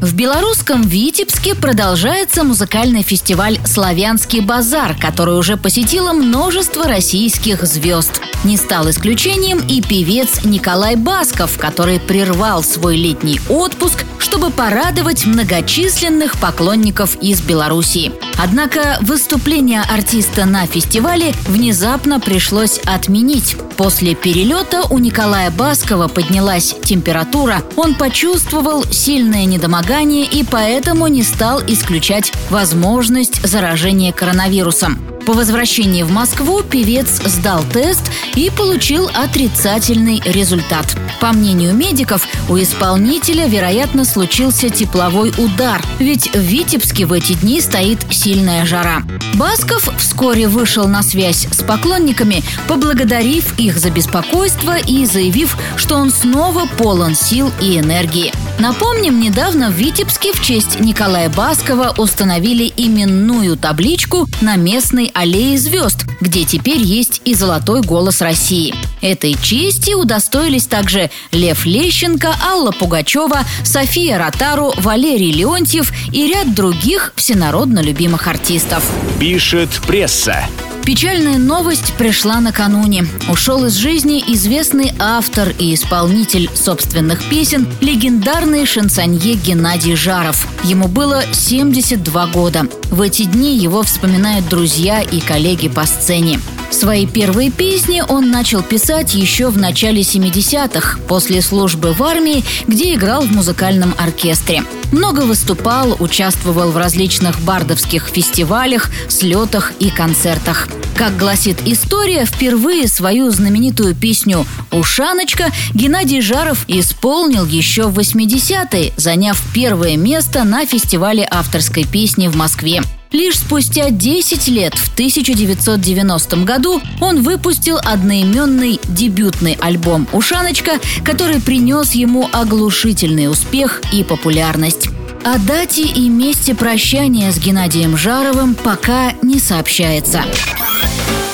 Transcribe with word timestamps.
В 0.00 0.14
белорусском 0.14 0.82
Витебске 0.82 1.56
продолжается 1.56 2.44
музыкальный 2.44 3.02
фестиваль 3.02 3.58
«Славянский 3.66 4.38
базар», 4.38 4.96
который 4.96 5.36
уже 5.36 5.56
посетило 5.56 6.12
множество 6.12 6.84
российских 6.84 7.64
звезд. 7.64 8.20
Не 8.44 8.56
стал 8.56 8.88
исключением 8.90 9.58
и 9.58 9.82
певец 9.82 10.44
Николай 10.44 10.94
Басков, 10.94 11.58
который 11.58 11.98
прервал 11.98 12.62
свой 12.62 12.96
летний 12.96 13.40
отпуск, 13.48 14.04
чтобы 14.20 14.50
порадовать 14.50 15.26
многочисленных 15.26 16.38
поклонников 16.38 17.20
из 17.20 17.40
Белоруссии. 17.40 18.12
Однако 18.38 18.98
выступление 19.00 19.82
артиста 19.82 20.44
на 20.44 20.66
фестивале 20.66 21.34
внезапно 21.48 22.20
пришлось 22.20 22.78
отменить. 22.84 23.56
После 23.76 24.14
перелета 24.14 24.84
у 24.88 24.98
Николая 24.98 25.50
Баскова 25.50 26.06
поднялась 26.06 26.74
температура, 26.84 27.62
он 27.76 27.96
почувствовал 27.96 28.84
сильное 28.84 29.44
недомогание 29.44 30.24
и 30.24 30.44
поэтому 30.44 31.08
не 31.08 31.24
стал 31.24 31.60
исключать 31.66 32.32
возможность 32.48 33.44
заражения 33.44 34.12
коронавирусом. 34.12 34.98
По 35.28 35.34
возвращении 35.34 36.04
в 36.04 36.10
Москву 36.10 36.62
певец 36.62 37.20
сдал 37.22 37.62
тест 37.70 38.10
и 38.34 38.48
получил 38.48 39.10
отрицательный 39.12 40.22
результат. 40.24 40.86
По 41.20 41.32
мнению 41.32 41.74
медиков, 41.74 42.26
у 42.48 42.56
исполнителя, 42.56 43.46
вероятно, 43.46 44.06
случился 44.06 44.70
тепловой 44.70 45.34
удар, 45.36 45.84
ведь 45.98 46.34
в 46.34 46.38
Витебске 46.38 47.04
в 47.04 47.12
эти 47.12 47.34
дни 47.34 47.60
стоит 47.60 48.06
сильная 48.10 48.64
жара. 48.64 49.02
Басков 49.34 49.90
вскоре 49.98 50.48
вышел 50.48 50.88
на 50.88 51.02
связь 51.02 51.46
с 51.52 51.62
поклонниками, 51.62 52.42
поблагодарив 52.66 53.52
их 53.58 53.76
за 53.76 53.90
беспокойство 53.90 54.78
и 54.78 55.04
заявив, 55.04 55.58
что 55.76 55.96
он 55.96 56.10
снова 56.10 56.66
полон 56.78 57.14
сил 57.14 57.52
и 57.60 57.78
энергии. 57.78 58.32
Напомним, 58.58 59.20
недавно 59.20 59.70
в 59.70 59.74
Витебске 59.74 60.32
в 60.32 60.42
честь 60.42 60.80
Николая 60.80 61.30
Баскова 61.30 61.94
установили 61.96 62.72
именную 62.76 63.56
табличку 63.56 64.26
на 64.40 64.56
местной 64.56 65.12
аллее 65.14 65.56
звезд, 65.58 66.06
где 66.20 66.44
теперь 66.44 66.80
есть 66.80 67.22
и 67.24 67.34
золотой 67.34 67.82
голос 67.82 68.20
России. 68.20 68.74
Этой 69.00 69.34
чести 69.34 69.94
удостоились 69.94 70.66
также 70.66 71.08
Лев 71.30 71.64
Лещенко, 71.66 72.34
Алла 72.44 72.72
Пугачева, 72.72 73.44
София 73.62 74.18
Ротару, 74.18 74.72
Валерий 74.78 75.30
Леонтьев 75.30 75.92
и 76.12 76.26
ряд 76.26 76.52
других 76.52 77.12
всенародно 77.14 77.78
любимых 77.78 78.26
артистов. 78.26 78.82
Пишет 79.20 79.70
пресса. 79.86 80.44
Печальная 80.88 81.36
новость 81.36 81.92
пришла 81.98 82.40
накануне. 82.40 83.04
Ушел 83.28 83.66
из 83.66 83.74
жизни 83.74 84.24
известный 84.28 84.94
автор 84.98 85.50
и 85.58 85.74
исполнитель 85.74 86.48
собственных 86.54 87.22
песен, 87.28 87.68
легендарный 87.82 88.64
шансонье 88.64 89.34
Геннадий 89.34 89.96
Жаров. 89.96 90.48
Ему 90.64 90.88
было 90.88 91.22
72 91.30 92.26
года. 92.28 92.68
В 92.84 93.02
эти 93.02 93.24
дни 93.24 93.58
его 93.58 93.82
вспоминают 93.82 94.48
друзья 94.48 95.02
и 95.02 95.20
коллеги 95.20 95.68
по 95.68 95.84
сцене. 95.84 96.40
Свои 96.70 97.06
первые 97.06 97.50
песни 97.50 98.02
он 98.06 98.30
начал 98.30 98.62
писать 98.62 99.14
еще 99.14 99.48
в 99.48 99.56
начале 99.56 100.02
70-х, 100.02 100.98
после 101.08 101.40
службы 101.40 101.92
в 101.92 102.02
армии, 102.02 102.44
где 102.66 102.94
играл 102.94 103.22
в 103.22 103.32
музыкальном 103.32 103.94
оркестре. 103.98 104.62
Много 104.92 105.20
выступал, 105.20 105.96
участвовал 105.98 106.70
в 106.70 106.76
различных 106.76 107.40
бардовских 107.40 108.08
фестивалях, 108.08 108.90
слетах 109.08 109.72
и 109.80 109.90
концертах. 109.90 110.68
Как 110.94 111.16
гласит 111.16 111.58
история, 111.64 112.24
впервые 112.24 112.88
свою 112.88 113.30
знаменитую 113.30 113.94
песню 113.94 114.44
«Ушаночка» 114.70 115.52
Геннадий 115.72 116.20
Жаров 116.20 116.64
исполнил 116.68 117.46
еще 117.46 117.86
в 117.86 117.98
80-е, 117.98 118.92
заняв 118.96 119.40
первое 119.54 119.96
место 119.96 120.44
на 120.44 120.66
фестивале 120.66 121.26
авторской 121.30 121.84
песни 121.84 122.28
в 122.28 122.36
Москве. 122.36 122.82
Лишь 123.10 123.38
спустя 123.38 123.88
10 123.88 124.48
лет, 124.48 124.74
в 124.74 124.92
1990 124.92 126.36
году, 126.44 126.82
он 127.00 127.22
выпустил 127.22 127.78
одноименный 127.82 128.78
дебютный 128.84 129.56
альбом 129.60 130.06
«Ушаночка», 130.12 130.72
который 131.04 131.40
принес 131.40 131.92
ему 131.92 132.28
оглушительный 132.32 133.30
успех 133.30 133.80
и 133.92 134.04
популярность. 134.04 134.88
О 135.24 135.38
дате 135.38 135.82
и 135.82 136.08
месте 136.10 136.54
прощания 136.54 137.32
с 137.32 137.38
Геннадием 137.38 137.96
Жаровым 137.96 138.54
пока 138.54 139.12
не 139.22 139.40
сообщается. 139.40 140.22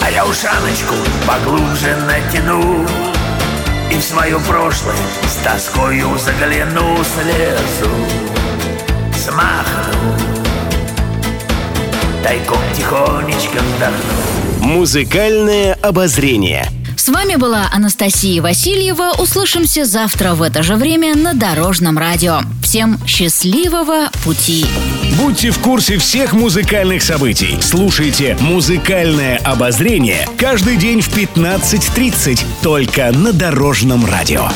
А 0.00 0.10
я 0.10 0.24
ушаночку 0.26 0.94
поглубже 1.26 1.96
натяну 2.06 2.86
И 3.92 3.96
в 3.96 4.02
свое 4.02 4.38
прошлое 4.40 4.96
с 5.26 5.36
тоскою 5.44 6.18
загляну 6.18 6.98
слезу 7.04 7.90
Смахну 9.16 9.53
Тайком 12.24 12.56
тихонечко 12.74 13.58
вдохну 13.58 14.66
Музыкальное 14.66 15.74
обозрение. 15.74 16.66
С 16.96 17.10
вами 17.10 17.36
была 17.36 17.68
Анастасия 17.70 18.40
Васильева. 18.40 19.12
Услышимся 19.18 19.84
завтра 19.84 20.32
в 20.32 20.40
это 20.40 20.62
же 20.62 20.76
время 20.76 21.14
на 21.16 21.34
Дорожном 21.34 21.98
радио. 21.98 22.40
Всем 22.62 22.98
счастливого 23.06 24.08
пути! 24.24 24.64
Будьте 25.18 25.50
в 25.50 25.58
курсе 25.58 25.98
всех 25.98 26.32
музыкальных 26.32 27.02
событий. 27.02 27.58
Слушайте 27.60 28.38
«Музыкальное 28.40 29.36
обозрение» 29.44 30.26
каждый 30.38 30.78
день 30.78 31.02
в 31.02 31.14
15.30 31.14 32.40
только 32.62 33.12
на 33.12 33.34
Дорожном 33.34 34.06
радио. 34.06 34.48